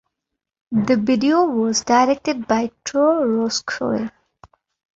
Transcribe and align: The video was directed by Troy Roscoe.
The 0.71 0.97
video 0.97 1.43
was 1.45 1.83
directed 1.83 2.47
by 2.47 2.71
Troy 2.83 3.23
Roscoe. 3.23 4.09